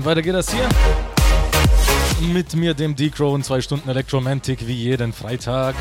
Time. 0.00 0.04
Weiter 0.04 0.22
geht 0.22 0.34
das 0.34 0.50
hier. 0.52 0.68
Mit 2.32 2.54
mir, 2.54 2.74
dem 2.74 2.96
D-Crow, 2.96 3.32
und 3.32 3.44
zwei 3.44 3.60
Stunden 3.60 3.88
Elektromantik 3.88 4.66
wie 4.66 4.74
jeden 4.74 5.12
Freitag. 5.12 5.74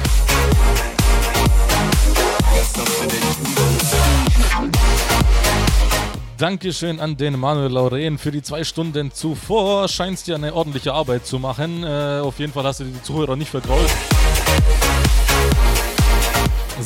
Dankeschön 6.38 7.02
an 7.02 7.18
den 7.18 7.38
Manuel 7.38 7.72
Lauren 7.72 8.18
für 8.18 8.32
die 8.32 8.42
zwei 8.42 8.64
Stunden 8.64 9.12
zuvor. 9.12 9.90
Scheinst 9.90 10.28
dir 10.28 10.36
eine 10.36 10.54
ordentliche 10.54 10.94
Arbeit 10.94 11.26
zu 11.26 11.38
machen. 11.38 11.84
Äh, 11.84 12.22
auf 12.22 12.40
jeden 12.40 12.54
Fall 12.54 12.64
hast 12.64 12.80
du 12.80 12.86
die 12.86 13.04
Zuhörer 13.04 13.36
nicht 13.36 13.52
vergrault 13.52 13.90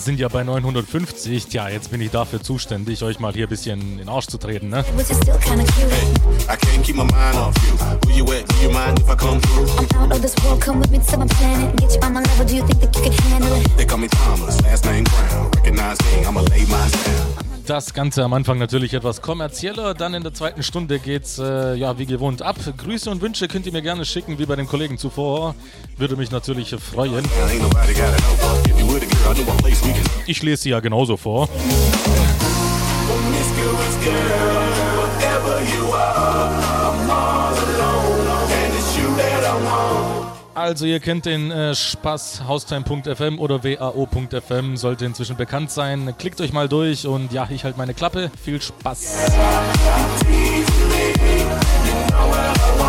sind 0.04 0.20
ja 0.20 0.28
bei 0.28 0.44
950. 0.44 1.48
Tja, 1.48 1.70
jetzt 1.70 1.92
bin 1.92 2.02
ich 2.02 2.12
dafür 2.12 2.42
zuständig, 2.42 3.04
euch 3.04 3.20
mal 3.20 3.34
hier 3.34 3.48
ein 3.48 3.50
bisschen 3.50 3.82
in 3.82 3.98
den 4.00 4.10
Arsch 4.10 4.28
zu 4.28 4.38
treten, 4.38 4.70
ne? 4.70 4.84
Das 17.66 17.94
Ganze 17.94 18.26
am 18.26 18.34
Anfang 18.34 18.58
natürlich 18.60 18.94
etwas 18.94 19.22
kommerzieller, 19.22 19.94
dann 19.94 20.14
in 20.14 20.24
der 20.24 20.34
zweiten 20.34 20.64
Stunde 20.64 21.00
geht's 21.00 21.40
äh, 21.40 21.76
ja 21.76 21.98
wie 21.98 22.06
gewohnt 22.06 22.42
ab. 22.42 22.58
Grüße 22.78 23.10
und 23.10 23.22
Wünsche 23.22 23.48
könnt 23.48 23.66
ihr 23.66 23.72
mir 23.72 23.82
gerne 23.82 24.04
schicken, 24.04 24.38
wie 24.38 24.46
bei 24.46 24.58
den 24.58 24.68
Kollegen 24.68 24.98
zuvor. 24.98 25.56
Würde 25.98 26.18
mich 26.18 26.30
natürlich 26.30 26.76
freuen. 26.76 27.24
Ich 30.26 30.42
lese 30.42 30.64
sie 30.64 30.70
ja 30.70 30.80
genauso 30.80 31.18
vor. 31.18 31.50
Also 40.56 40.86
ihr 40.86 41.00
kennt 41.00 41.26
den 41.26 41.52
äh, 41.52 41.76
Spaß 41.76 42.44
haustime.fm 42.48 43.40
oder 43.40 43.64
wao.fm, 43.64 44.78
sollte 44.78 45.06
inzwischen 45.06 45.36
bekannt 45.36 45.72
sein. 45.72 46.14
Klickt 46.18 46.40
euch 46.42 46.54
mal 46.54 46.70
durch 46.70 47.06
und 47.06 47.34
ja, 47.34 47.48
ich 47.50 47.64
halte 47.64 47.78
meine 47.78 47.94
Klappe. 47.94 48.32
Viel 48.42 48.62
Spaß. 48.62 49.30
Yeah, 52.14 52.83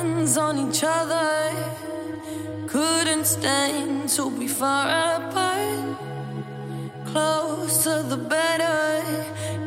hands 0.00 0.36
on 0.38 0.58
each 0.58 0.82
other. 0.82 1.52
Couldn't 2.66 3.26
stand 3.26 4.08
to 4.10 4.30
be 4.30 4.48
far 4.48 4.86
apart. 5.16 5.96
Closer 7.04 8.02
the 8.02 8.16
better. 8.16 9.02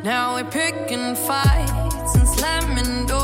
Now 0.02 0.34
we're 0.34 0.50
picking 0.50 1.14
fights 1.14 2.14
and 2.16 2.28
slamming 2.28 3.06
doors. 3.06 3.23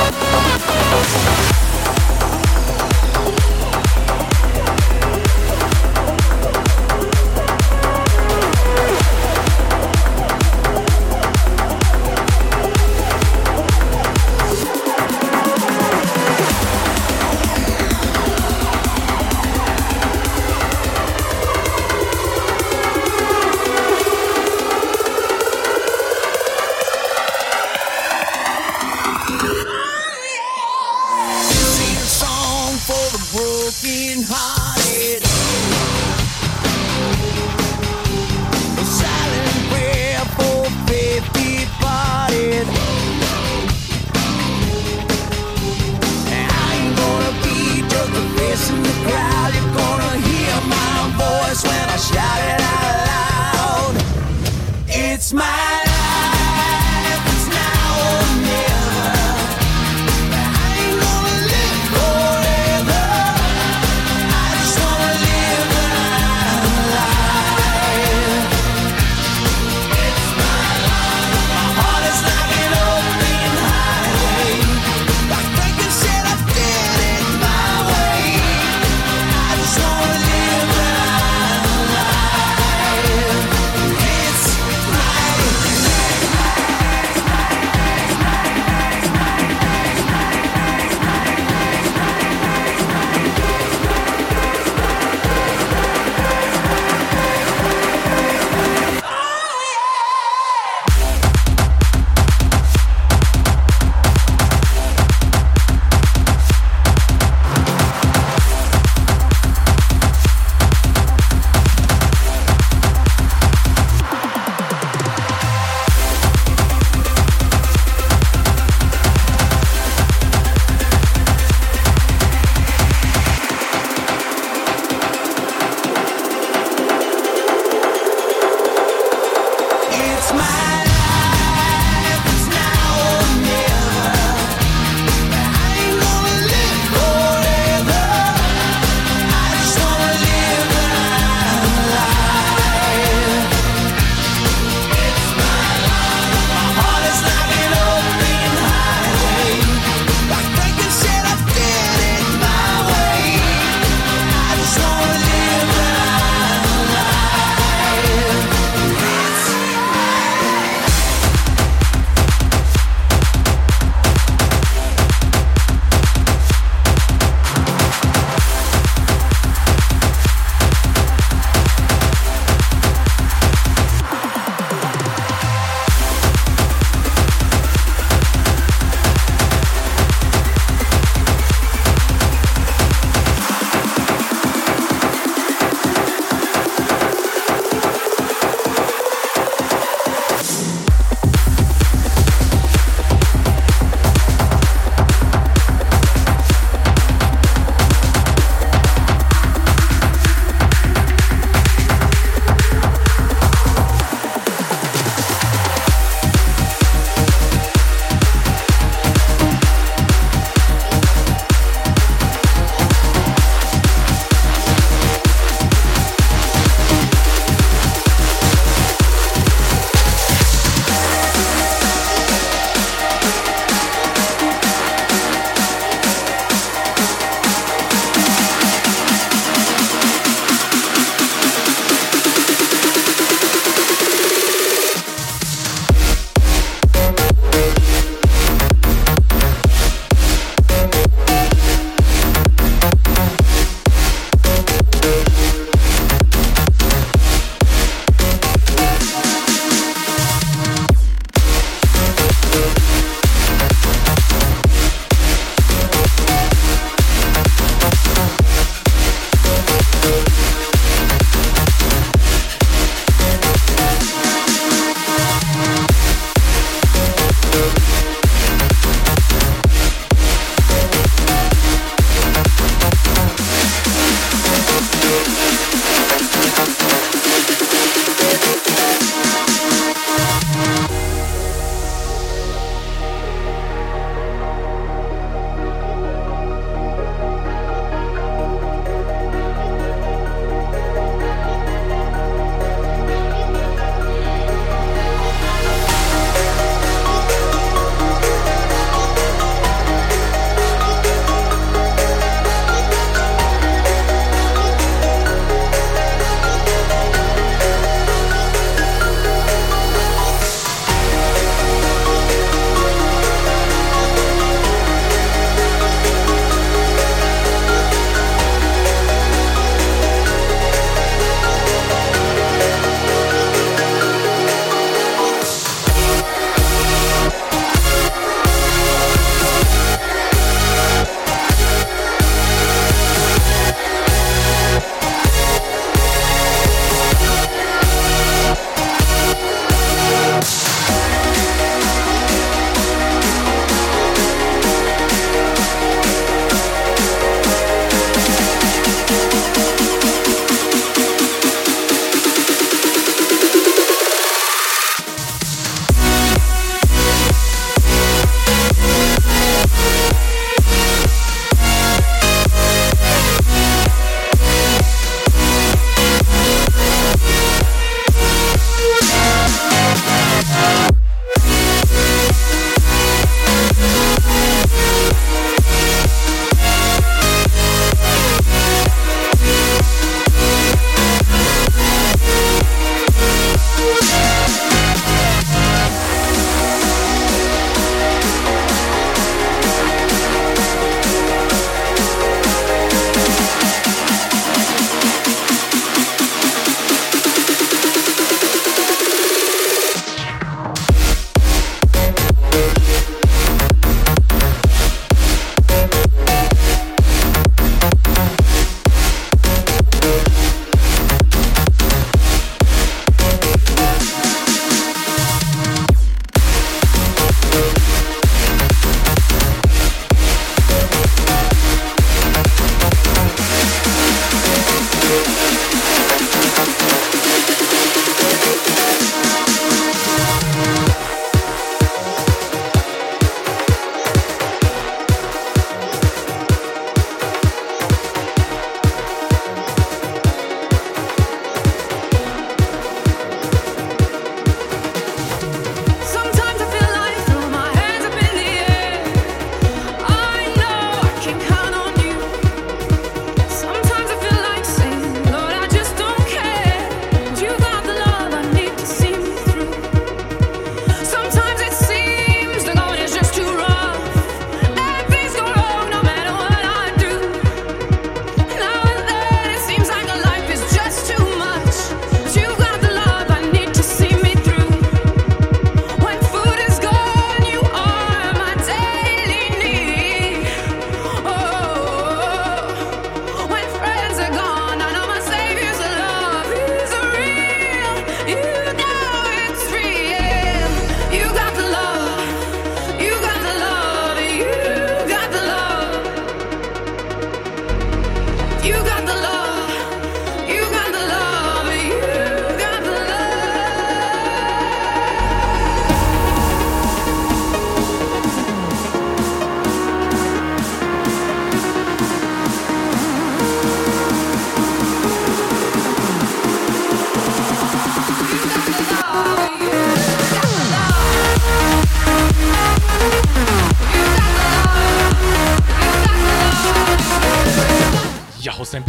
We'll 0.00 0.59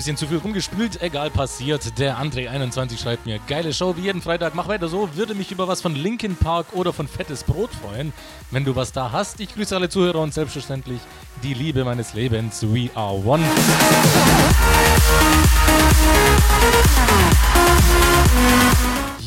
bisschen 0.01 0.17
zu 0.17 0.25
viel 0.25 0.37
rumgespült. 0.37 0.99
Egal, 1.03 1.29
passiert. 1.29 1.99
Der 1.99 2.17
André21 2.17 2.97
schreibt 2.97 3.27
mir, 3.27 3.39
geile 3.47 3.71
Show 3.71 3.95
wie 3.97 4.01
jeden 4.01 4.19
Freitag. 4.19 4.55
Mach 4.55 4.67
weiter 4.67 4.87
so. 4.87 5.07
Würde 5.13 5.35
mich 5.35 5.51
über 5.51 5.67
was 5.67 5.79
von 5.79 5.93
Linkin 5.93 6.35
Park 6.35 6.65
oder 6.73 6.91
von 6.91 7.07
Fettes 7.07 7.43
Brot 7.43 7.69
freuen, 7.69 8.11
wenn 8.49 8.65
du 8.65 8.75
was 8.75 8.93
da 8.93 9.11
hast. 9.11 9.39
Ich 9.41 9.53
grüße 9.53 9.75
alle 9.75 9.89
Zuhörer 9.89 10.21
und 10.21 10.33
selbstverständlich 10.33 10.99
die 11.43 11.53
Liebe 11.53 11.83
meines 11.83 12.15
Lebens. 12.15 12.63
We 12.63 12.89
are 12.95 13.13
one. 13.13 13.43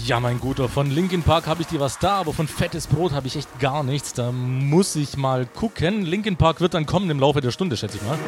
Ja, 0.05 0.19
mein 0.19 0.41
Guter, 0.41 0.69
von 0.69 0.91
Linkin 0.91 1.23
Park 1.23 1.47
habe 1.47 1.63
ich 1.63 1.69
dir 1.69 1.79
was 1.79 2.01
da, 2.01 2.17
aber 2.17 2.33
von 2.33 2.49
Fettes 2.49 2.89
Brot 2.89 3.13
habe 3.13 3.29
ich 3.29 3.37
echt 3.37 3.61
gar 3.61 3.85
nichts. 3.85 4.13
Da 4.13 4.33
muss 4.33 4.97
ich 4.97 5.17
mal 5.17 5.47
gucken. 5.47 6.03
Linkin 6.03 6.35
Park 6.35 6.61
wird 6.61 6.75
dann 6.75 6.85
kommen 6.85 7.09
im 7.11 7.21
Laufe 7.21 7.41
der 7.41 7.53
Stunde, 7.53 7.77
schätze 7.77 7.99
ich 7.99 8.03
mal. 8.03 8.19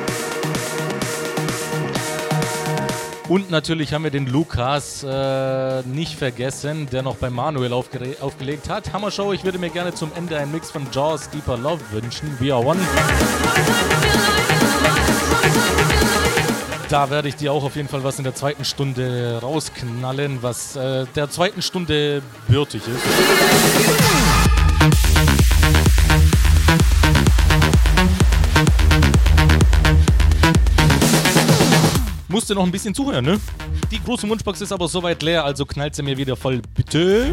Und 3.29 3.51
natürlich 3.51 3.93
haben 3.93 4.05
wir 4.05 4.13
den 4.13 4.27
Lukas 4.27 5.03
äh, 5.03 5.83
nicht 5.83 6.17
vergessen, 6.17 6.89
der 6.93 7.03
noch 7.03 7.17
bei 7.17 7.29
Manuel 7.29 7.73
aufgere- 7.73 8.21
aufgelegt 8.21 8.69
hat. 8.69 8.93
Hammershow, 8.93 9.33
ich 9.33 9.43
würde 9.43 9.59
mir 9.59 9.71
gerne 9.71 9.93
zum 9.93 10.13
Ende 10.15 10.39
einen 10.39 10.53
Mix 10.53 10.71
von 10.71 10.87
Jaws 10.93 11.29
Deeper 11.31 11.57
Love 11.57 11.81
wünschen. 11.91 12.37
We 12.39 12.55
are 12.55 12.65
one. 12.65 12.79
Da 16.89 17.11
werde 17.11 17.29
ich 17.29 17.35
dir 17.35 17.53
auch 17.53 17.65
auf 17.65 17.75
jeden 17.75 17.89
Fall 17.89 18.05
was 18.05 18.19
in 18.19 18.25
der 18.25 18.37
zweiten 18.37 18.65
Stunde 18.65 19.41
rausknallen, 19.43 20.39
was 20.43 20.77
äh, 20.77 21.07
der 21.17 21.29
zweiten 21.29 21.63
Stunde 21.63 22.23
bürtig 22.47 22.83
ist. 22.87 24.46
Musste 32.47 32.55
noch 32.55 32.65
ein 32.65 32.71
bisschen 32.71 32.95
zuhören, 32.95 33.25
ne? 33.25 33.41
Die 33.91 34.01
große 34.01 34.29
Wunschbox 34.29 34.61
ist 34.61 34.71
aber 34.71 34.87
soweit 34.87 35.21
leer, 35.21 35.45
also 35.45 35.67
knallt 35.67 35.97
sie 35.97 36.05
mir 36.05 36.17
wieder 36.17 36.37
voll, 36.37 36.63
bitte. 36.77 37.33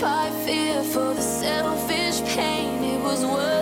Fight 0.00 0.30
fear 0.44 0.82
for 0.82 1.14
the 1.14 1.22
selfish 1.22 2.20
pain, 2.34 2.84
it 2.84 3.00
was 3.02 3.24
worth 3.24 3.55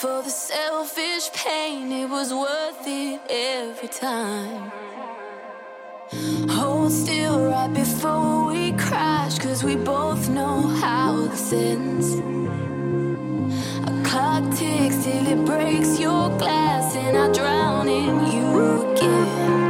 for 0.00 0.22
the 0.22 0.30
selfish 0.30 1.30
pain, 1.34 1.92
it 1.92 2.08
was 2.08 2.32
worth 2.32 2.86
it 2.86 3.20
every 3.28 3.88
time. 3.88 4.72
Hold 6.48 6.90
still 6.90 7.44
right 7.44 7.70
before 7.70 8.46
we 8.46 8.72
crash. 8.72 9.38
Cause 9.38 9.62
we 9.62 9.76
both 9.76 10.30
know 10.30 10.62
how 10.82 11.26
this 11.26 11.52
ends. 11.52 12.14
A 13.90 13.92
clock 14.02 14.44
ticks 14.56 15.04
till 15.04 15.26
it 15.34 15.44
breaks 15.44 16.00
your 16.00 16.30
glass, 16.38 16.96
and 16.96 17.18
I 17.18 17.30
drown 17.32 17.86
in 17.86 18.14
you 18.32 18.92
again. 18.92 19.69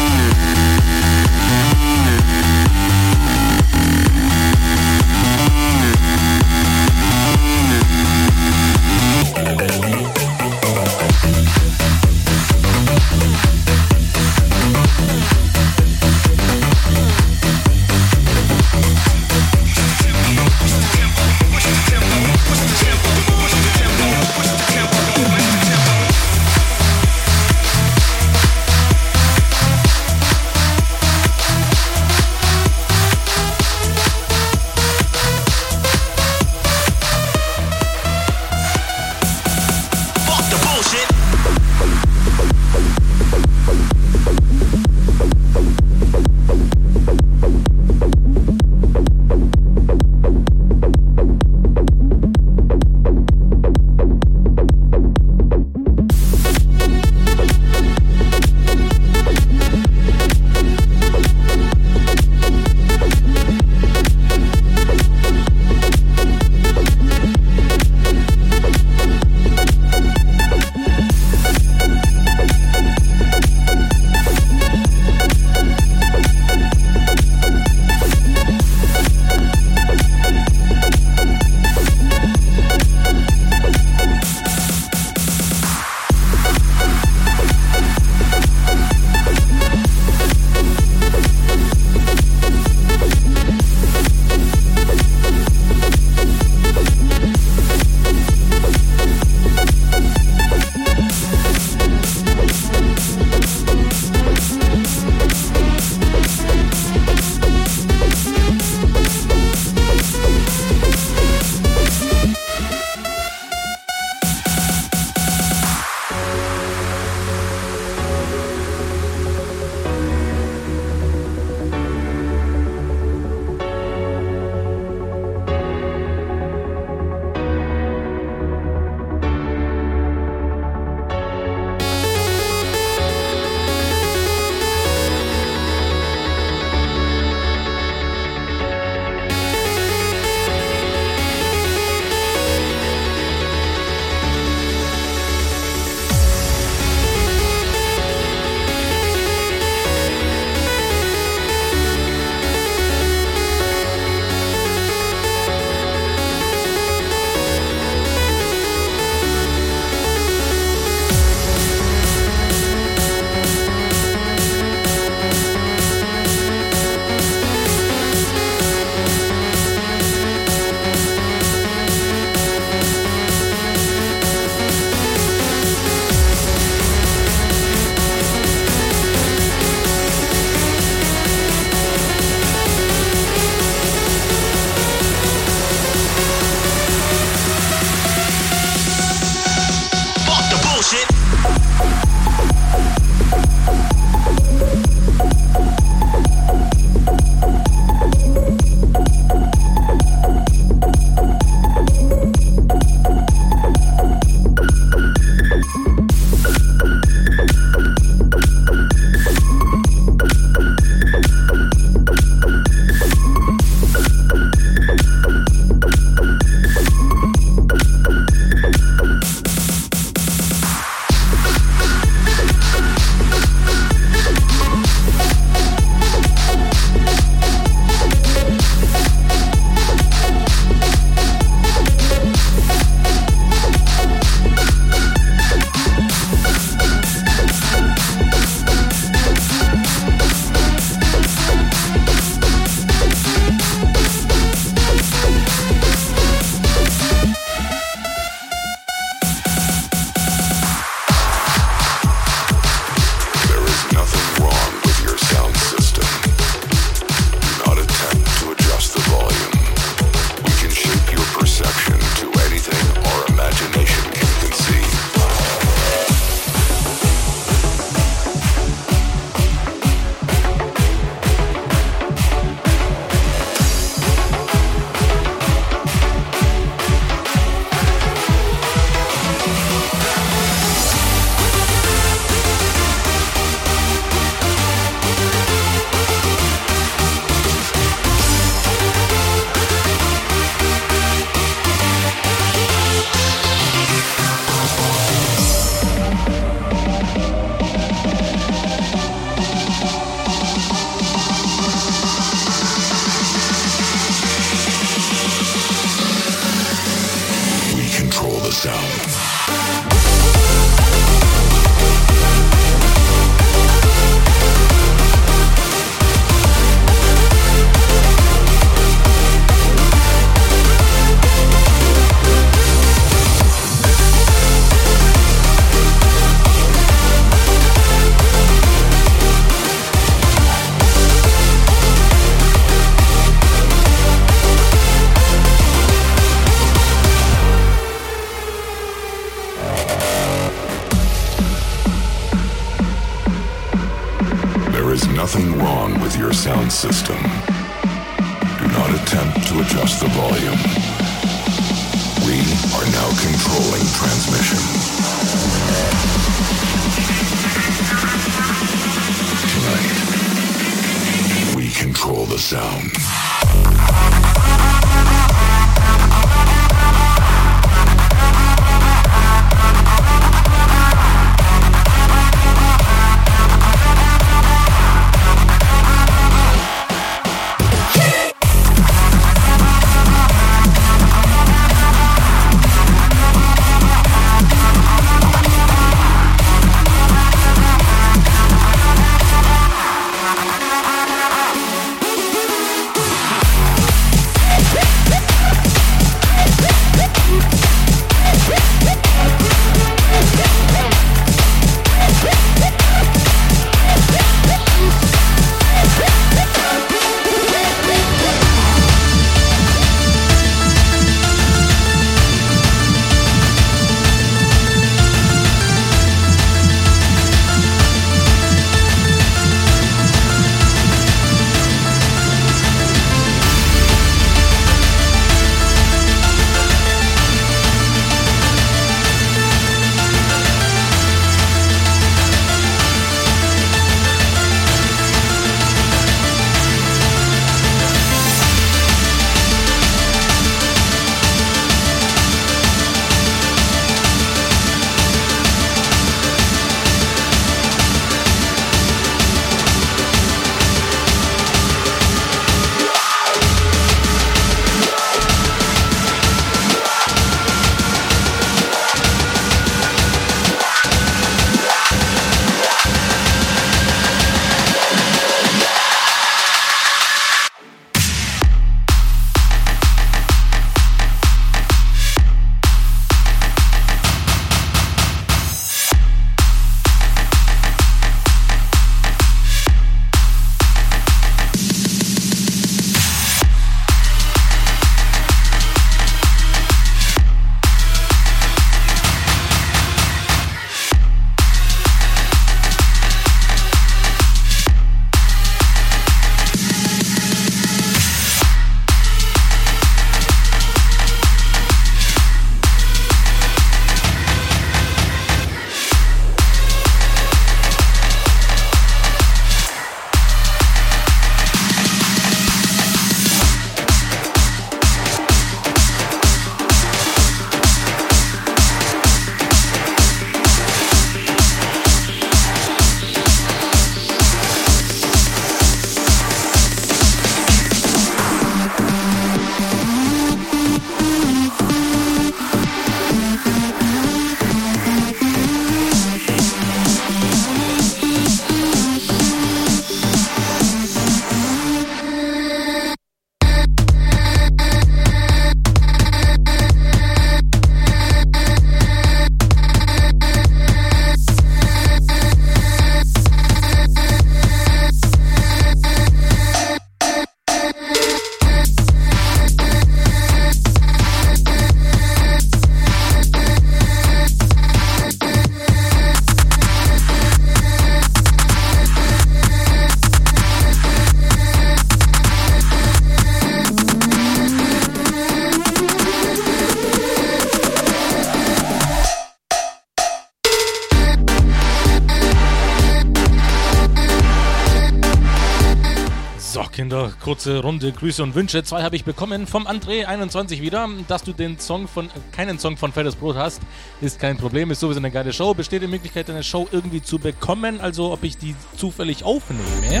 Kurze 587.46 587.62
Runde 587.62 587.92
Grüße 587.92 588.24
und 588.24 588.34
Wünsche. 588.34 588.64
Zwei 588.64 588.82
habe 588.82 588.96
ich 588.96 589.04
bekommen 589.04 589.46
vom 589.46 589.68
André21 589.68 590.62
wieder. 590.62 590.88
Dass 591.06 591.22
du 591.22 591.32
den 591.32 591.60
Song 591.60 591.86
von, 591.86 592.10
keinen 592.32 592.58
Song 592.58 592.76
von 592.76 592.90
Fettes 592.90 593.14
Brot 593.14 593.36
hast, 593.36 593.62
ist 594.00 594.18
kein 594.18 594.36
Problem. 594.36 594.72
Ist 594.72 594.80
sowieso 594.80 594.98
eine 594.98 595.12
geile 595.12 595.32
Show. 595.32 595.54
Besteht 595.54 595.80
die 595.82 595.86
Möglichkeit, 595.86 596.28
eine 596.28 596.42
Show 596.42 596.66
irgendwie 596.72 597.02
zu 597.02 597.20
bekommen, 597.20 597.80
also 597.80 598.12
ob 598.12 598.24
ich 598.24 598.36
die 598.36 598.56
zufällig 598.76 599.22
aufnehme. 599.22 600.00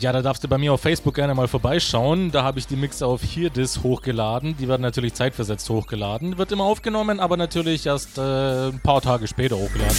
Ja, 0.00 0.12
da 0.12 0.22
darfst 0.22 0.42
du 0.42 0.48
bei 0.48 0.56
mir 0.56 0.72
auf 0.72 0.80
Facebook 0.80 1.14
gerne 1.14 1.34
mal 1.34 1.46
vorbeischauen. 1.46 2.30
Da 2.30 2.42
habe 2.42 2.58
ich 2.58 2.66
die 2.66 2.76
Mix 2.76 3.02
auf 3.02 3.22
Hierdis 3.22 3.82
hochgeladen. 3.82 4.56
Die 4.56 4.66
werden 4.66 4.80
natürlich 4.80 5.12
zeitversetzt 5.12 5.68
hochgeladen. 5.68 6.38
Wird 6.38 6.52
immer 6.52 6.64
aufgenommen, 6.64 7.20
aber 7.20 7.36
natürlich 7.36 7.84
erst 7.84 8.16
äh, 8.16 8.68
ein 8.68 8.80
paar 8.82 9.02
Tage 9.02 9.28
später 9.28 9.56
hochgeladen. 9.56 9.98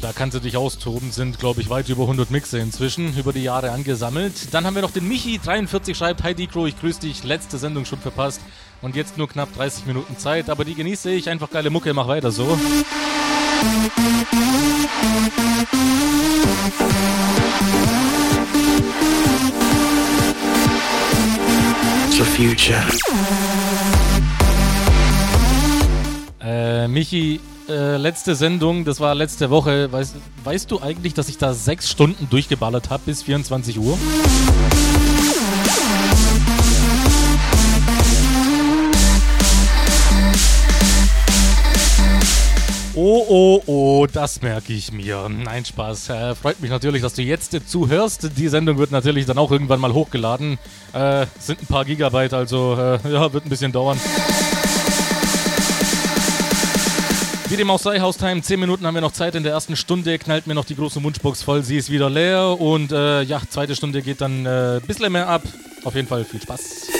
Da 0.00 0.12
kannst 0.12 0.36
du 0.36 0.40
dich 0.40 0.56
austoben, 0.56 1.10
sind 1.10 1.40
glaube 1.40 1.60
ich 1.60 1.70
weit 1.70 1.88
über 1.88 2.02
100 2.02 2.30
Mixe 2.30 2.60
inzwischen 2.60 3.18
über 3.18 3.32
die 3.32 3.42
Jahre 3.42 3.72
angesammelt. 3.72 4.54
Dann 4.54 4.64
haben 4.64 4.76
wir 4.76 4.82
noch 4.82 4.92
den 4.92 5.10
Michi43 5.10 5.96
schreibt, 5.96 6.22
Hi 6.22 6.36
Dicro, 6.36 6.68
ich 6.68 6.78
grüße 6.78 7.00
dich, 7.00 7.24
letzte 7.24 7.58
Sendung 7.58 7.84
schon 7.84 7.98
verpasst 7.98 8.40
und 8.80 8.94
jetzt 8.94 9.18
nur 9.18 9.28
knapp 9.28 9.52
30 9.56 9.86
Minuten 9.86 10.16
Zeit, 10.18 10.50
aber 10.50 10.64
die 10.64 10.76
genieße 10.76 11.10
ich, 11.10 11.28
einfach 11.28 11.50
geile 11.50 11.70
Mucke, 11.70 11.92
mach 11.94 12.06
weiter 12.06 12.30
so. 12.30 12.56
Future. 15.68 16.17
Äh, 26.40 26.88
Michi, 26.88 27.40
äh, 27.68 27.96
letzte 27.96 28.34
Sendung, 28.34 28.84
das 28.84 29.00
war 29.00 29.14
letzte 29.14 29.50
Woche. 29.50 29.92
Weißt, 29.92 30.16
weißt 30.44 30.70
du 30.70 30.80
eigentlich, 30.80 31.14
dass 31.14 31.28
ich 31.28 31.38
da 31.38 31.54
sechs 31.54 31.90
Stunden 31.90 32.28
durchgeballert 32.30 32.90
habe 32.90 33.02
bis 33.06 33.22
24 33.22 33.78
Uhr? 33.78 33.98
Oh, 43.10 43.24
oh, 43.26 43.62
oh, 43.64 44.06
das 44.06 44.42
merke 44.42 44.74
ich 44.74 44.92
mir. 44.92 45.30
Nein, 45.30 45.64
Spaß. 45.64 46.10
Äh, 46.10 46.34
freut 46.34 46.60
mich 46.60 46.68
natürlich, 46.70 47.00
dass 47.00 47.14
du 47.14 47.22
jetzt 47.22 47.56
zuhörst. 47.66 48.36
Die 48.36 48.48
Sendung 48.48 48.76
wird 48.76 48.90
natürlich 48.90 49.24
dann 49.24 49.38
auch 49.38 49.50
irgendwann 49.50 49.80
mal 49.80 49.94
hochgeladen. 49.94 50.58
Äh, 50.92 51.24
sind 51.38 51.62
ein 51.62 51.66
paar 51.66 51.86
Gigabyte, 51.86 52.34
also 52.34 52.76
äh, 52.78 53.10
ja, 53.10 53.32
wird 53.32 53.46
ein 53.46 53.48
bisschen 53.48 53.72
dauern. 53.72 53.98
Wie 57.48 57.56
dem 57.56 57.70
auch 57.70 57.78
sei, 57.78 57.98
Haustime, 57.98 58.42
10 58.42 58.60
Minuten 58.60 58.86
haben 58.86 58.92
wir 58.92 59.00
noch 59.00 59.12
Zeit. 59.12 59.34
In 59.34 59.42
der 59.42 59.52
ersten 59.52 59.74
Stunde 59.74 60.18
knallt 60.18 60.46
mir 60.46 60.54
noch 60.54 60.66
die 60.66 60.76
große 60.76 61.02
Wunschbox 61.02 61.42
voll. 61.42 61.62
Sie 61.62 61.78
ist 61.78 61.88
wieder 61.88 62.10
leer. 62.10 62.60
Und 62.60 62.92
äh, 62.92 63.22
ja, 63.22 63.40
zweite 63.48 63.74
Stunde 63.74 64.02
geht 64.02 64.20
dann 64.20 64.46
ein 64.46 64.76
äh, 64.76 64.80
bisschen 64.86 65.10
mehr 65.10 65.28
ab. 65.28 65.44
Auf 65.82 65.94
jeden 65.94 66.08
Fall 66.08 66.26
viel 66.26 66.42
Spaß. 66.42 66.97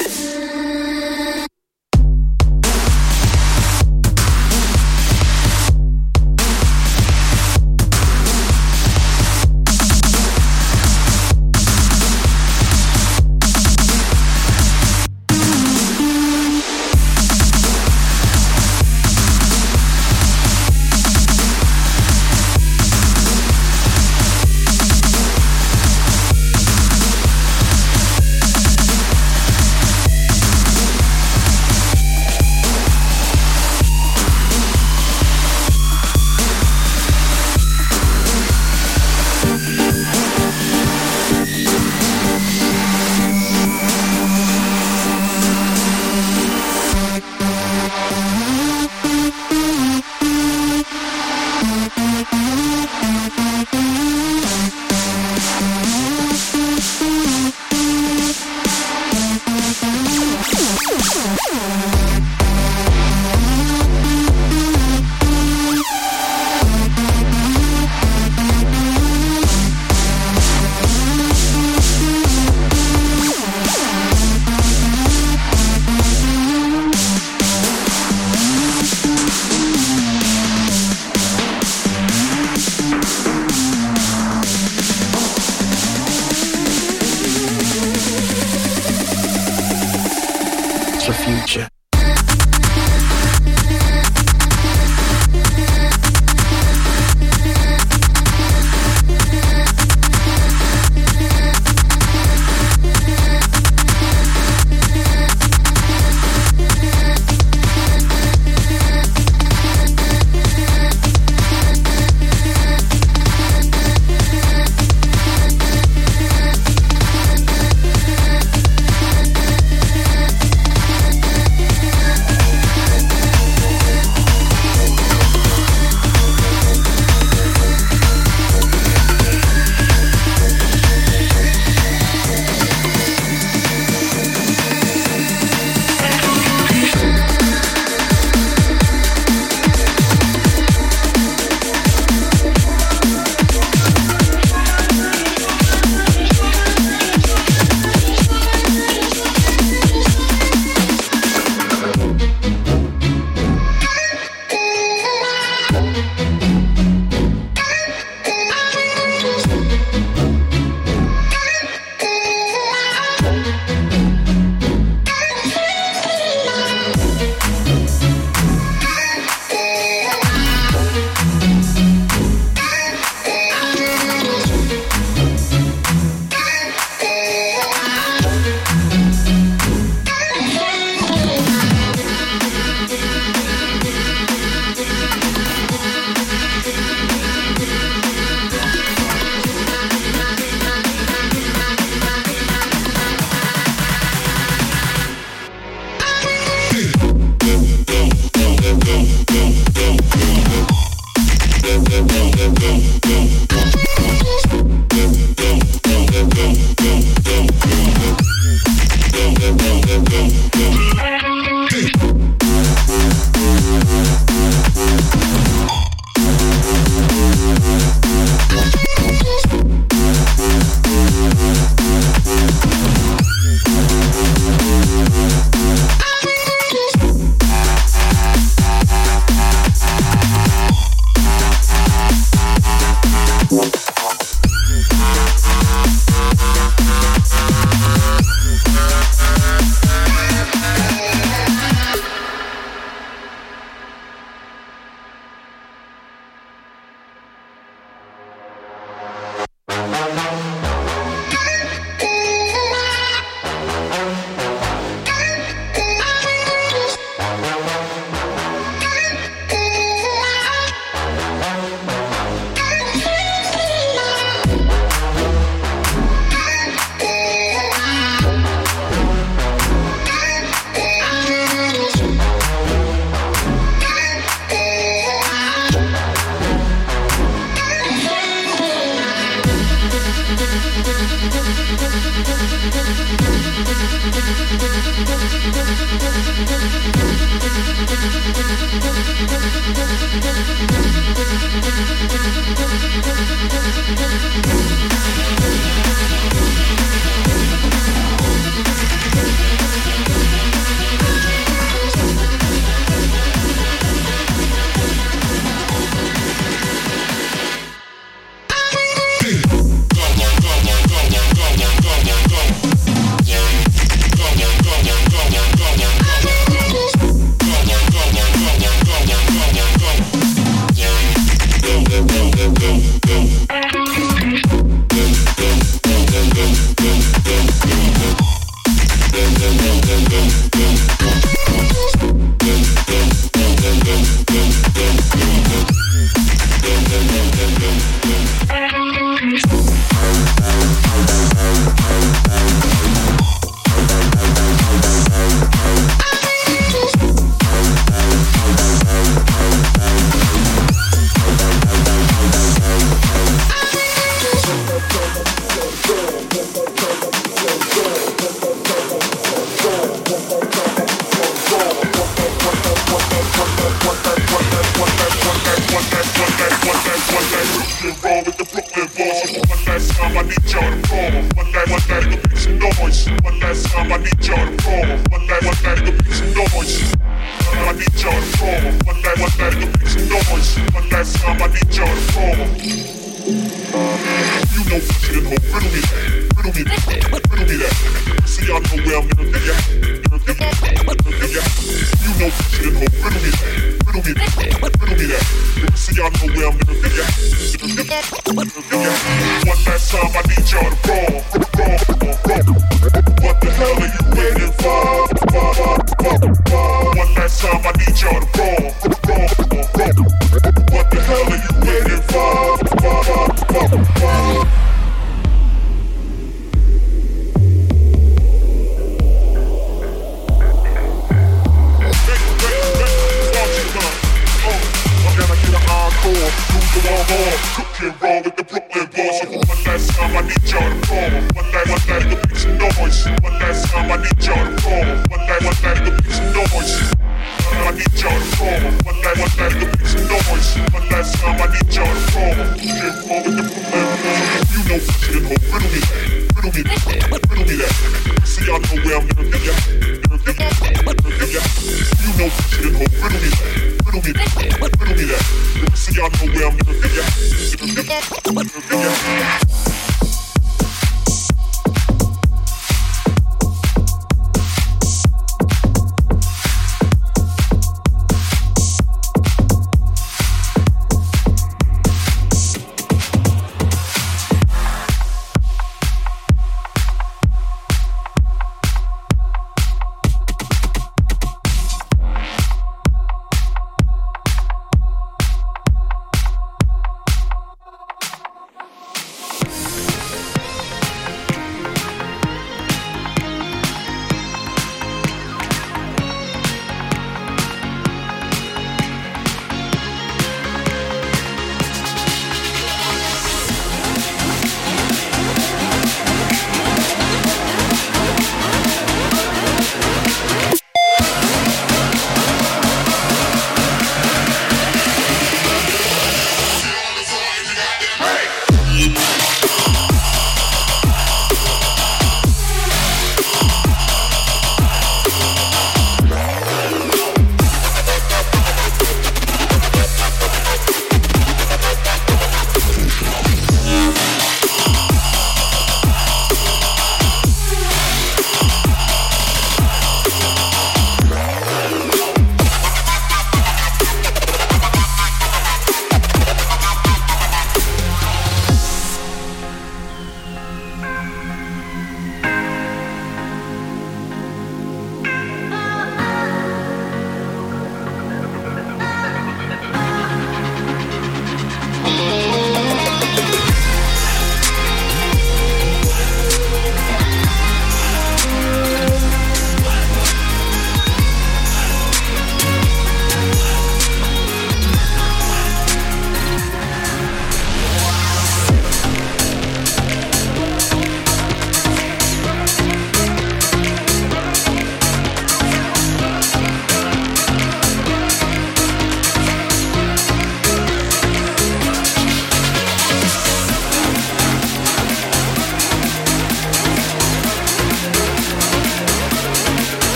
I 407.30 407.72
need 407.76 408.00
you 408.00 408.37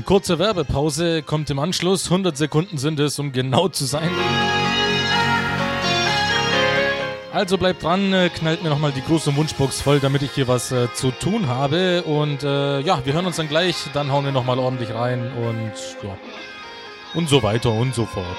Haustime, 0.00 0.02
kurze 0.02 0.38
Werbepause 0.38 1.22
kommt 1.22 1.50
im 1.50 1.58
Anschluss. 1.58 2.06
100 2.06 2.36
Sekunden 2.36 2.78
sind 2.78 3.00
es, 3.00 3.18
um 3.18 3.32
genau 3.32 3.68
zu 3.68 3.84
sein. 3.84 4.10
Also 7.32 7.58
bleibt 7.58 7.82
dran, 7.82 8.12
äh, 8.12 8.28
knallt 8.28 8.62
mir 8.62 8.70
nochmal 8.70 8.92
die 8.92 9.02
große 9.02 9.34
Wunschbox 9.36 9.80
voll, 9.80 10.00
damit 10.00 10.22
ich 10.22 10.32
hier 10.32 10.48
was 10.48 10.72
äh, 10.72 10.92
zu 10.94 11.10
tun 11.10 11.46
habe. 11.46 12.02
Und 12.02 12.42
äh, 12.42 12.80
ja, 12.80 13.04
wir 13.04 13.12
hören 13.12 13.26
uns 13.26 13.36
dann 13.36 13.48
gleich, 13.48 13.76
dann 13.94 14.10
hauen 14.10 14.24
wir 14.24 14.32
nochmal 14.32 14.58
ordentlich 14.58 14.92
rein 14.92 15.30
und 15.36 15.72
ja. 16.02 16.16
Und 17.14 17.28
so 17.28 17.42
weiter 17.42 17.70
und 17.72 17.94
so 17.94 18.06
fort. 18.06 18.36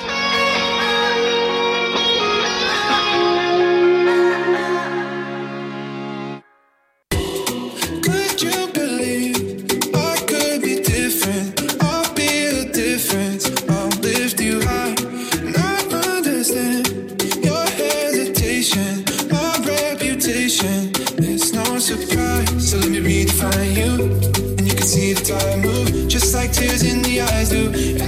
Tears 26.52 26.84
in 26.84 27.02
the 27.02 27.22
eyes 27.22 27.50
Do. 27.50 28.01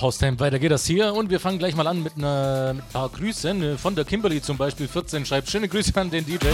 Haustime, 0.00 0.38
weiter 0.40 0.58
geht 0.58 0.70
das 0.70 0.86
hier 0.86 1.12
und 1.12 1.30
wir 1.30 1.40
fangen 1.40 1.58
gleich 1.58 1.74
mal 1.74 1.86
an 1.86 2.02
mit, 2.02 2.16
einer, 2.16 2.74
mit 2.74 2.84
ein 2.84 2.88
paar 2.92 3.08
Grüßen. 3.08 3.62
Äh, 3.62 3.76
Von 3.76 3.94
der 3.94 4.04
Kimberly 4.04 4.40
zum 4.40 4.56
Beispiel, 4.56 4.88
14, 4.88 5.26
schreibt 5.26 5.50
schöne 5.50 5.68
Grüße 5.68 5.92
an 6.00 6.10
den 6.10 6.24
DJ. 6.24 6.46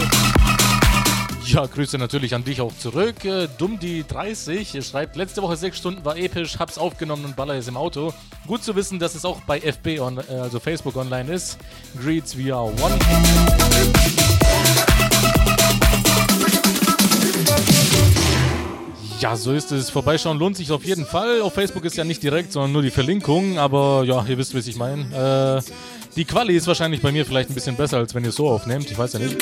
Ja, 1.45 1.65
Grüße 1.65 1.97
natürlich 1.97 2.35
an 2.35 2.43
dich 2.43 2.59
auch 2.59 2.75
zurück. 2.77 3.23
Äh, 3.23 3.47
Dummdi30 3.57 4.81
schreibt, 4.81 5.15
letzte 5.15 5.41
Woche 5.41 5.55
sechs 5.55 5.77
Stunden 5.77 6.03
war 6.03 6.17
episch, 6.17 6.59
hab's 6.59 6.77
aufgenommen 6.77 7.23
und 7.23 7.35
baller 7.37 7.55
es 7.55 7.69
im 7.69 7.77
Auto. 7.77 8.13
Gut 8.47 8.63
zu 8.63 8.75
wissen, 8.75 8.99
dass 8.99 9.15
es 9.15 9.23
auch 9.23 9.39
bei 9.41 9.59
FB, 9.59 9.99
on, 10.01 10.17
äh, 10.17 10.33
also 10.33 10.59
Facebook 10.59 10.97
online 10.97 11.31
ist. 11.31 11.57
Greets 12.01 12.37
via 12.37 12.59
One. 12.59 12.99
Ja, 19.19 19.35
so 19.35 19.51
ist 19.51 19.71
es. 19.71 19.89
Vorbeischauen 19.89 20.37
lohnt 20.37 20.57
sich 20.57 20.71
auf 20.71 20.85
jeden 20.85 21.05
Fall. 21.05 21.41
Auf 21.41 21.53
Facebook 21.53 21.85
ist 21.85 21.97
ja 21.97 22.03
nicht 22.03 22.21
direkt, 22.21 22.51
sondern 22.51 22.71
nur 22.71 22.83
die 22.83 22.91
Verlinkung. 22.91 23.57
Aber 23.57 24.03
ja, 24.05 24.23
ihr 24.27 24.37
wisst, 24.37 24.55
was 24.55 24.67
ich 24.67 24.75
meine. 24.75 25.61
Äh, 25.65 25.71
die 26.15 26.25
Quali 26.25 26.55
ist 26.55 26.67
wahrscheinlich 26.67 27.01
bei 27.01 27.11
mir 27.11 27.25
vielleicht 27.25 27.49
ein 27.49 27.55
bisschen 27.55 27.75
besser, 27.75 27.97
als 27.97 28.13
wenn 28.13 28.23
ihr 28.23 28.29
es 28.29 28.35
so 28.35 28.47
aufnehmt. 28.47 28.89
Ich 28.91 28.97
weiß 28.97 29.13
ja 29.13 29.19
nicht. 29.19 29.39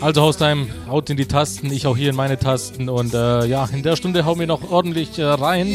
Also 0.00 0.22
Haustime, 0.22 0.66
haut 0.88 1.10
in 1.10 1.16
die 1.16 1.26
Tasten, 1.26 1.70
ich 1.72 1.86
auch 1.86 1.96
hier 1.96 2.10
in 2.10 2.16
meine 2.16 2.38
Tasten. 2.38 2.88
Und 2.88 3.14
äh, 3.14 3.46
ja, 3.46 3.68
in 3.72 3.82
der 3.82 3.96
Stunde 3.96 4.24
hauen 4.24 4.38
wir 4.38 4.46
noch 4.46 4.70
ordentlich 4.70 5.18
äh, 5.18 5.24
rein. 5.24 5.74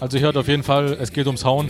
Also 0.00 0.18
hört 0.18 0.36
auf 0.36 0.46
jeden 0.46 0.62
Fall, 0.62 0.96
es 1.00 1.12
geht 1.12 1.26
ums 1.26 1.44
Hauen. 1.44 1.68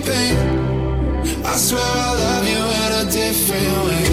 Pain. 0.00 0.36
I 1.44 1.56
swear 1.56 1.82
I 1.82 2.12
love 2.22 2.48
you 2.48 2.62
in 2.80 2.90
a 3.00 3.10
different 3.10 3.84
way. 3.84 4.05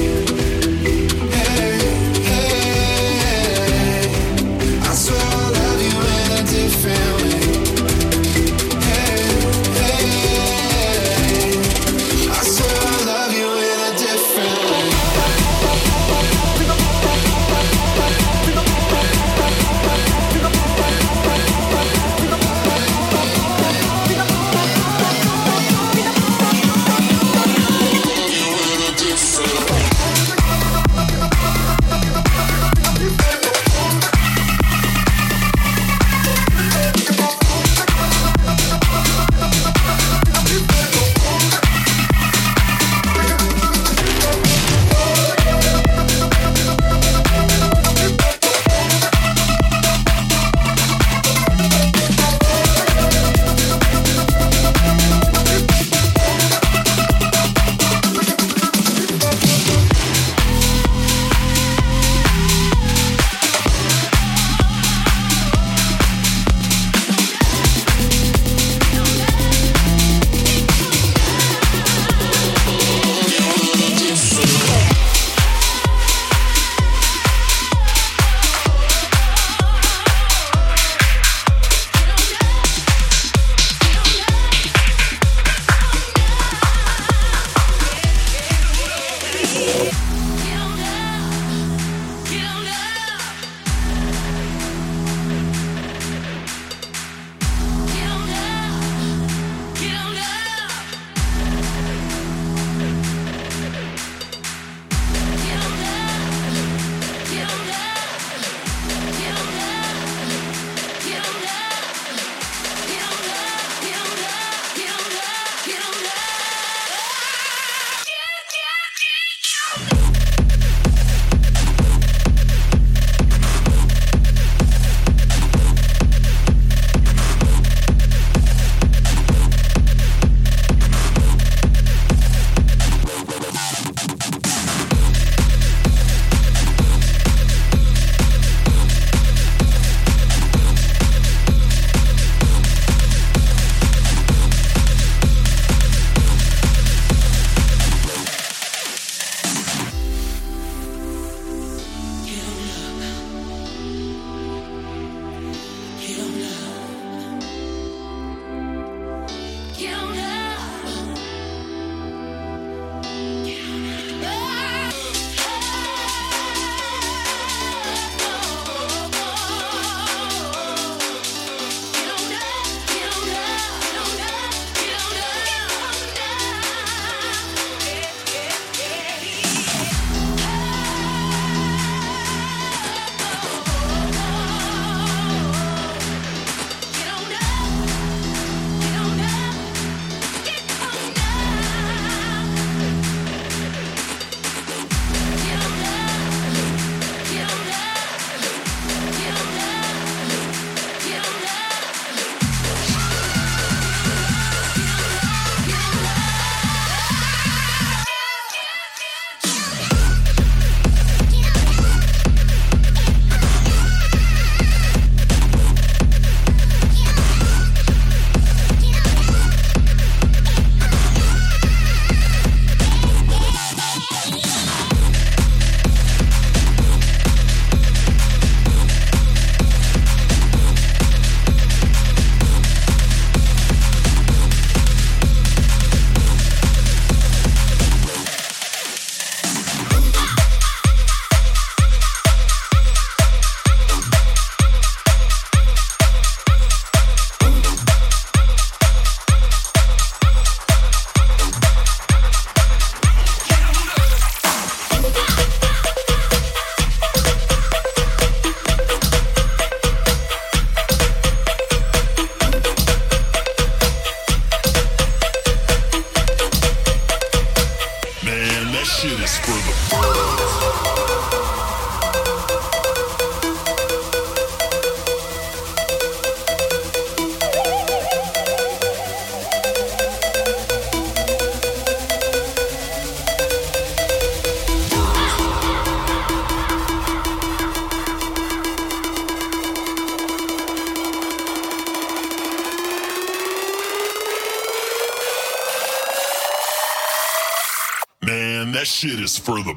For 299.38 299.62
the 299.64 299.76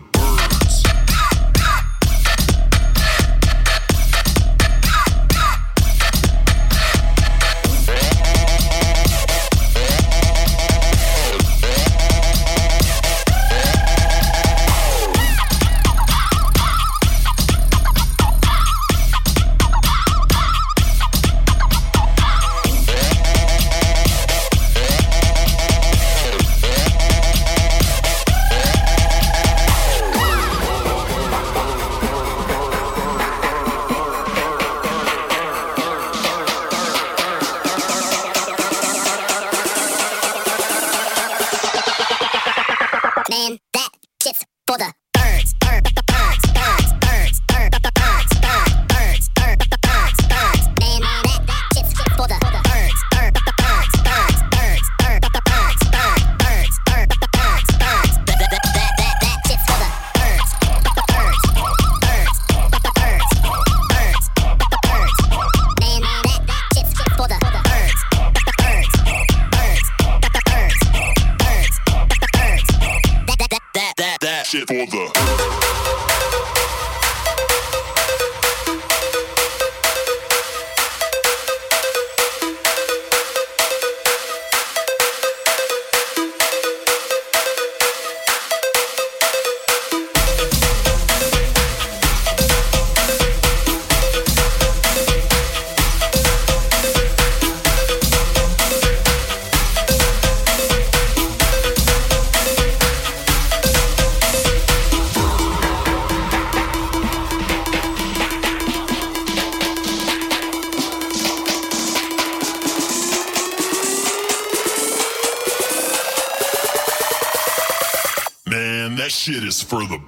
for 119.67 119.85
the 119.85 120.06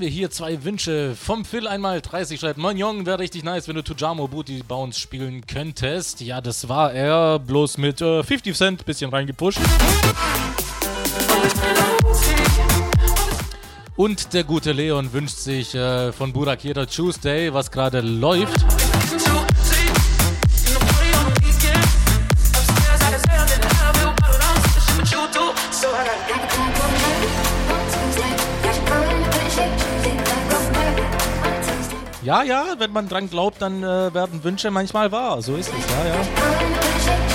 haben 0.00 0.06
wir 0.06 0.12
hier 0.12 0.30
zwei 0.30 0.64
Wünsche. 0.64 1.14
Vom 1.14 1.44
Phil 1.44 1.68
einmal 1.68 2.00
30 2.00 2.40
schreibt, 2.40 2.56
Moin 2.56 2.78
Jong, 2.78 3.04
wäre 3.04 3.18
richtig 3.18 3.44
nice, 3.44 3.68
wenn 3.68 3.74
du 3.74 3.82
Tujamo 3.82 4.28
Booty 4.28 4.62
Bounce 4.66 4.98
spielen 4.98 5.46
könntest. 5.46 6.22
Ja, 6.22 6.40
das 6.40 6.70
war 6.70 6.94
er, 6.94 7.38
bloß 7.38 7.76
mit 7.76 8.00
äh, 8.00 8.22
50 8.22 8.56
Cent, 8.56 8.86
bisschen 8.86 9.10
reingepusht. 9.10 9.58
Und 13.94 14.32
der 14.32 14.44
gute 14.44 14.72
Leon 14.72 15.12
wünscht 15.12 15.36
sich 15.36 15.74
äh, 15.74 16.12
von 16.12 16.32
Burakira 16.32 16.86
Tuesday, 16.86 17.52
was 17.52 17.70
gerade 17.70 18.00
läuft. 18.00 18.64
Ja, 32.30 32.44
ja, 32.44 32.64
wenn 32.78 32.92
man 32.92 33.08
dran 33.08 33.28
glaubt, 33.28 33.60
dann 33.60 33.82
äh, 33.82 34.14
werden 34.14 34.44
Wünsche 34.44 34.70
manchmal 34.70 35.10
wahr. 35.10 35.42
So 35.42 35.56
ist 35.56 35.68
es, 35.68 35.90
ja, 35.90 36.06
ja. 36.14 37.29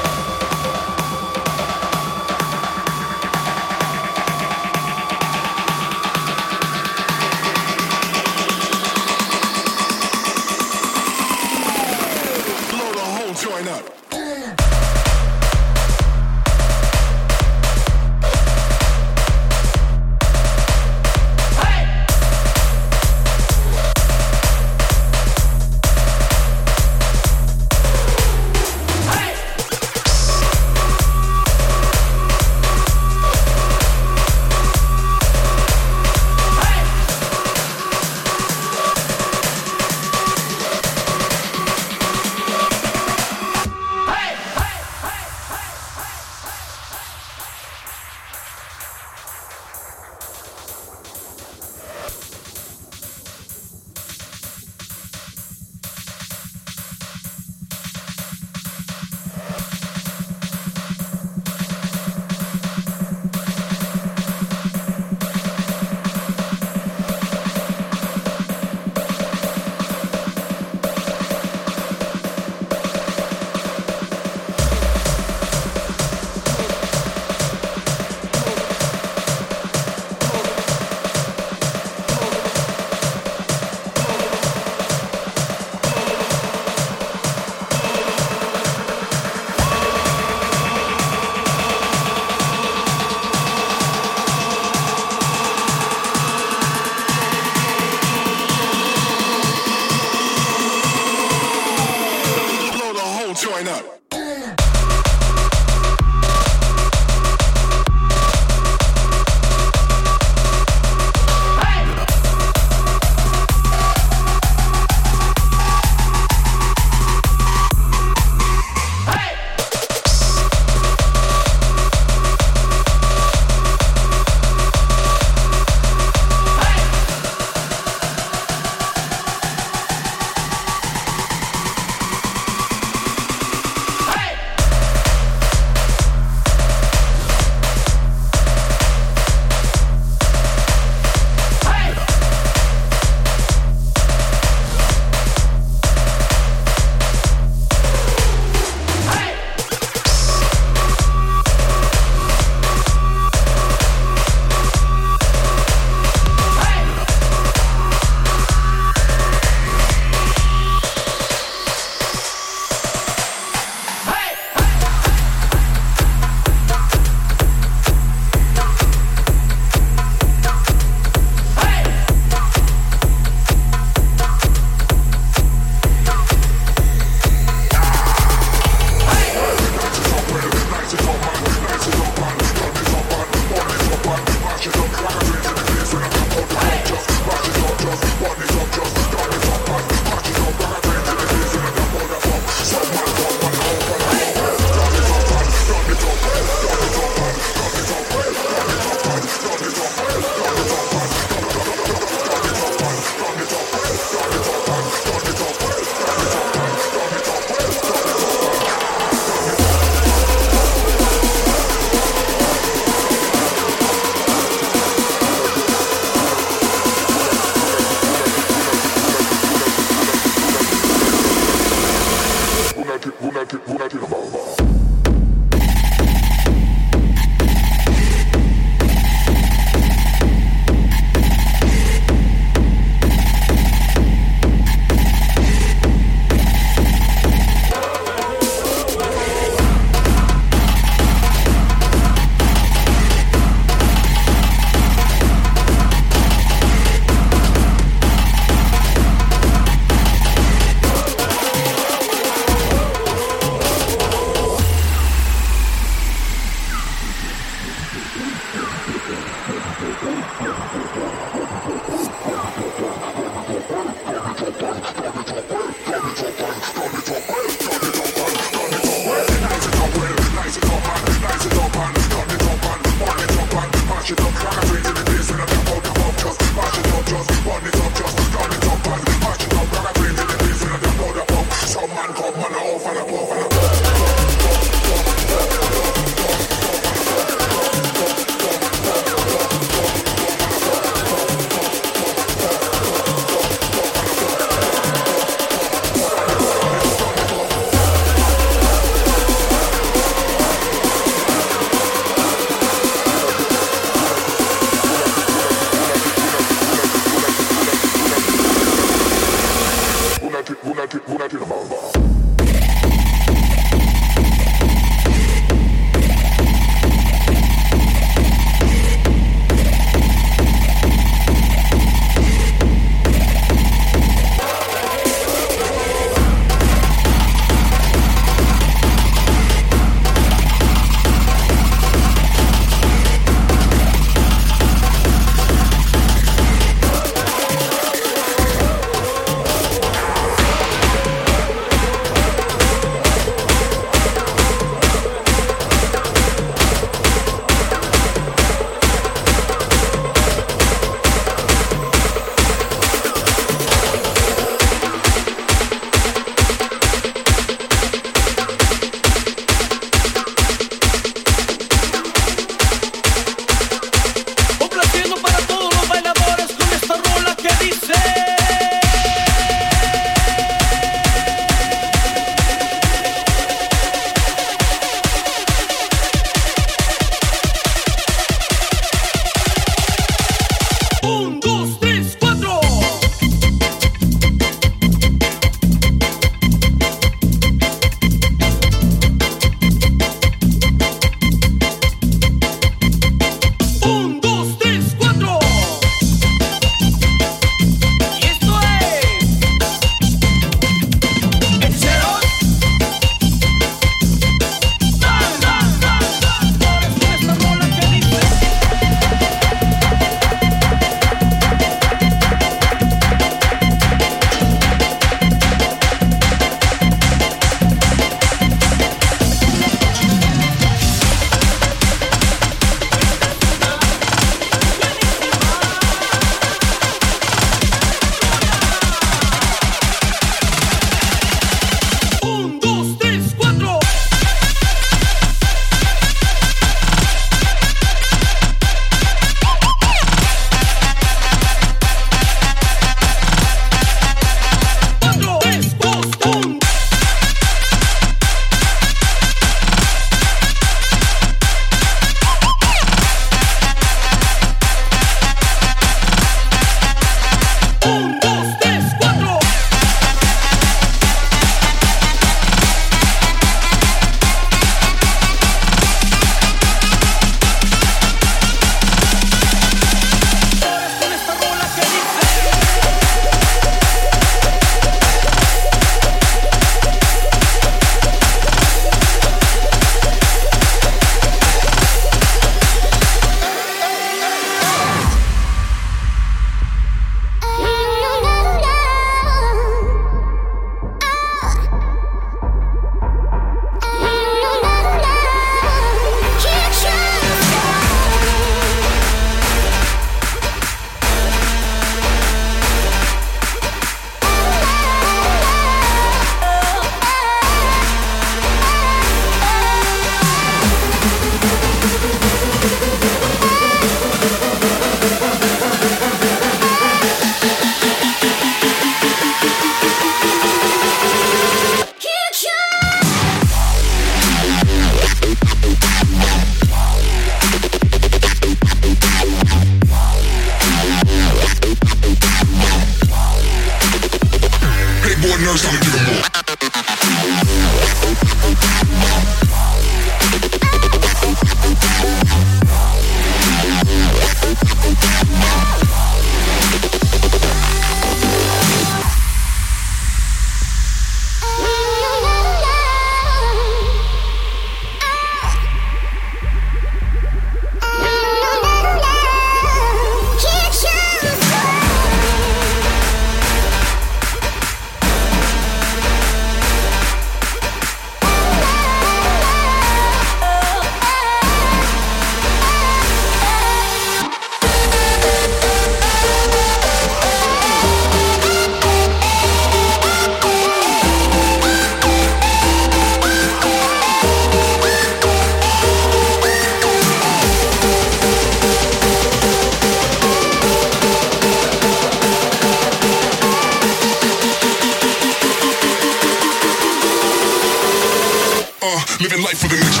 Living 599.20 599.42
life 599.42 599.58
for 599.58 599.68
the 599.68 599.76
next 599.76 600.00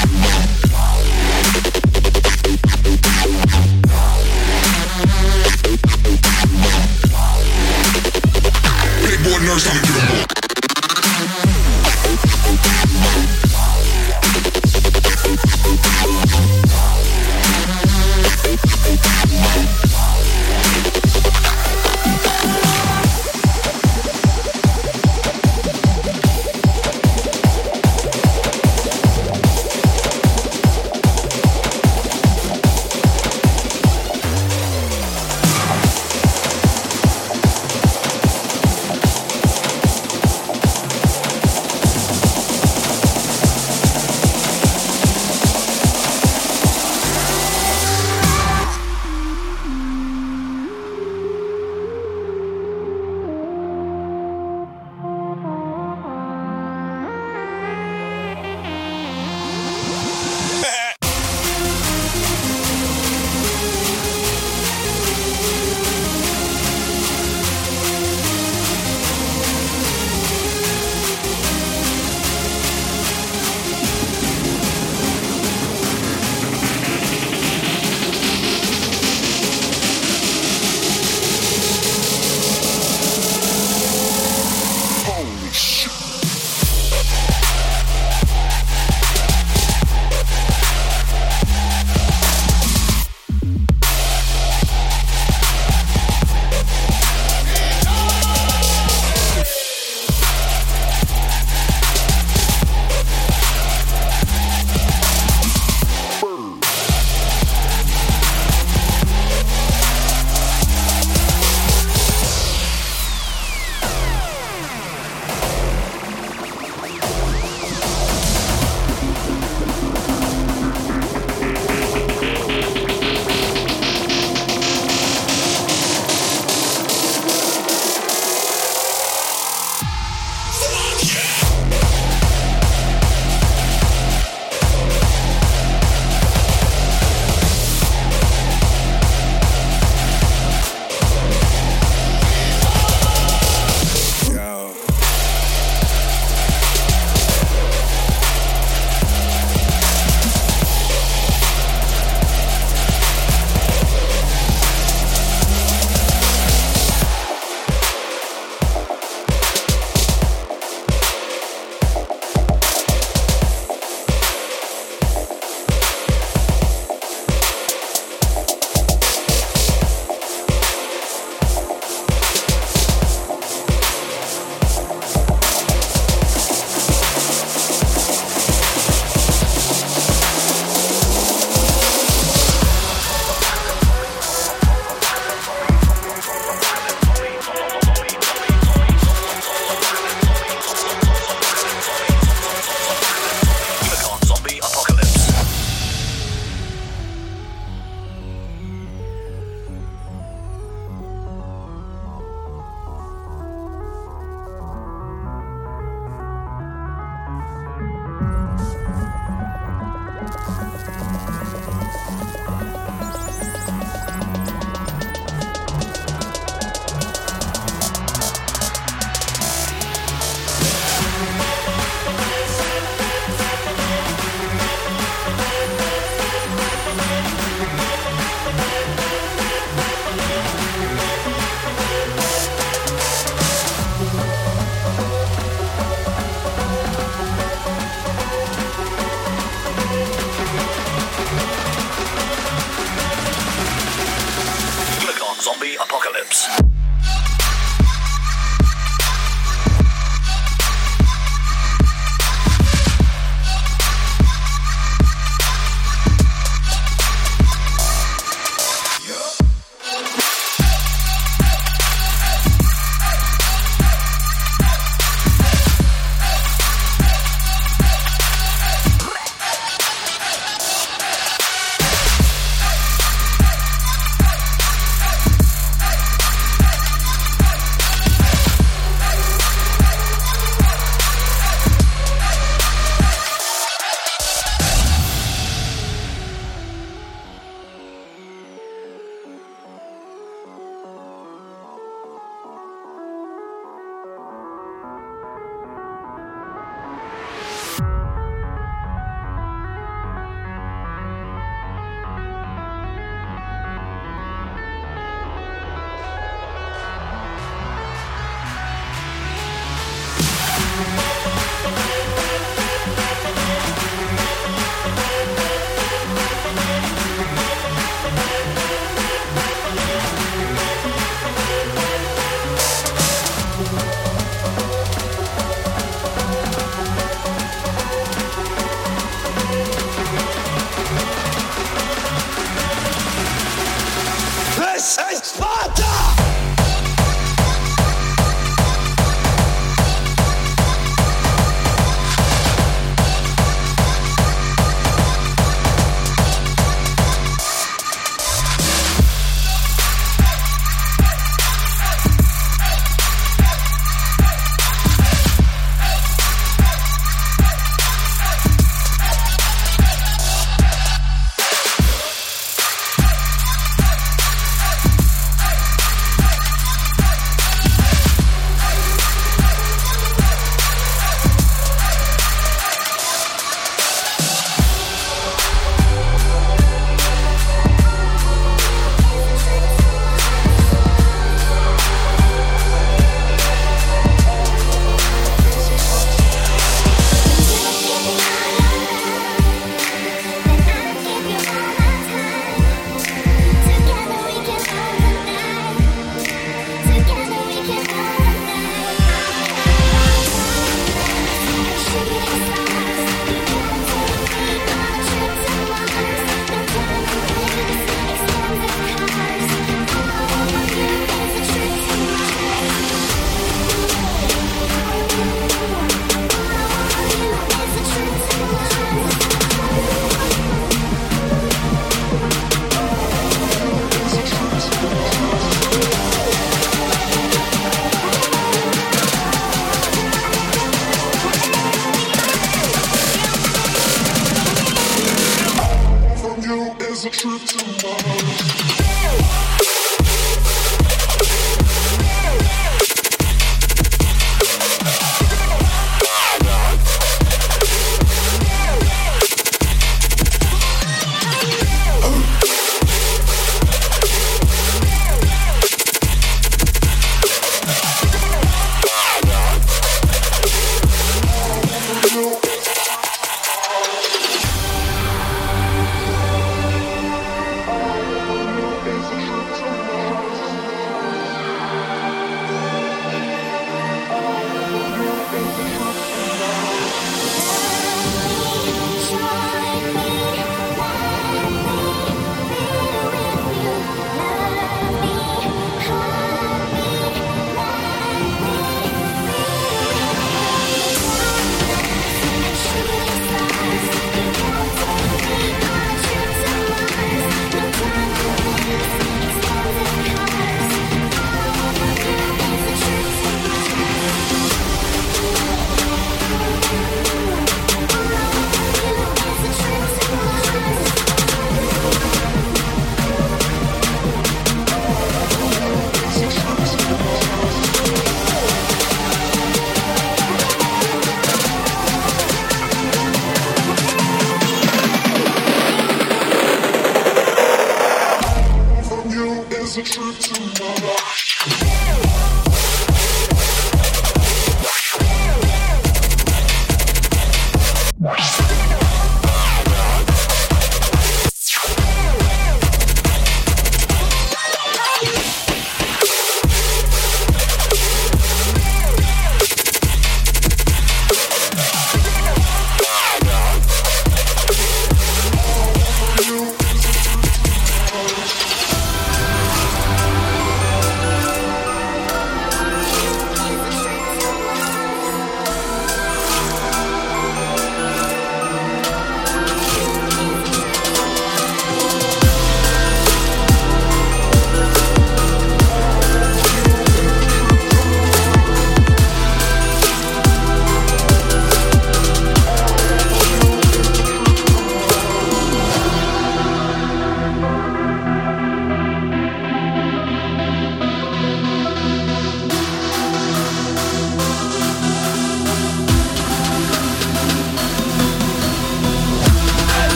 drop. 0.00 0.11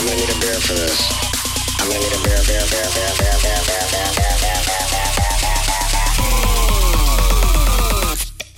I'm 0.00 0.06
gonna 0.06 0.16
need 0.16 0.30
a 0.30 0.38
beer 0.40 0.54
for 0.60 0.72
this. 0.72 1.08
I'm 1.78 1.88
gonna 1.88 2.00
need 2.00 2.12
a 2.12 2.22
beer, 2.22 2.42
beer, 2.46 2.64
beer, 2.64 2.86
beer, 2.96 3.12
beer, 3.18 3.18
beer, 3.18 3.60
beer, 3.66 3.86
beer, 3.92 4.12
beer, 4.16 4.36
beer. 4.40 4.59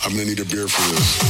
I'm 0.04 0.12
gonna 0.12 0.24
need 0.24 0.40
a 0.40 0.44
beer 0.44 0.66
for 0.66 0.94
this. 0.94 1.22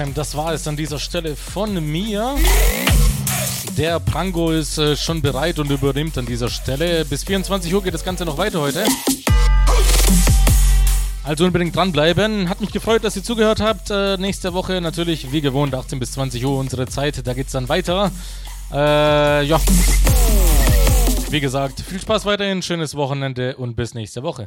Sam, 0.00 0.14
das 0.14 0.34
war 0.34 0.54
es 0.54 0.66
an 0.66 0.76
dieser 0.76 0.98
Stelle 0.98 1.36
von 1.36 1.74
mir. 1.92 2.34
Der 3.76 4.00
Prango 4.00 4.50
ist 4.50 4.78
äh, 4.78 4.96
schon 4.96 5.20
bereit 5.20 5.58
und 5.58 5.70
übernimmt 5.70 6.16
an 6.16 6.24
dieser 6.24 6.48
Stelle. 6.48 7.04
Bis 7.04 7.24
24 7.24 7.74
Uhr 7.74 7.82
geht 7.82 7.92
das 7.92 8.02
Ganze 8.02 8.24
noch 8.24 8.38
weiter 8.38 8.62
heute. 8.62 8.82
Also 11.22 11.44
unbedingt 11.44 11.76
dranbleiben. 11.76 12.48
Hat 12.48 12.62
mich 12.62 12.72
gefreut, 12.72 13.04
dass 13.04 13.14
ihr 13.14 13.22
zugehört 13.22 13.60
habt. 13.60 13.90
Äh, 13.90 14.16
nächste 14.16 14.54
Woche 14.54 14.80
natürlich 14.80 15.32
wie 15.32 15.42
gewohnt 15.42 15.74
18 15.74 15.98
bis 15.98 16.12
20 16.12 16.46
Uhr 16.46 16.58
unsere 16.58 16.86
Zeit. 16.86 17.26
Da 17.26 17.34
geht's 17.34 17.52
dann 17.52 17.68
weiter. 17.68 18.10
Äh, 18.72 19.44
ja. 19.44 19.60
Wie 21.28 21.40
gesagt, 21.40 21.80
viel 21.80 22.00
Spaß 22.00 22.24
weiterhin, 22.24 22.62
schönes 22.62 22.94
Wochenende 22.94 23.54
und 23.56 23.76
bis 23.76 23.92
nächste 23.92 24.22
Woche. 24.22 24.38